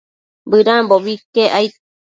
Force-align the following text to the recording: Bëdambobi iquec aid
Bëdambobi 0.49 1.11
iquec 1.17 1.47
aid 1.59 1.73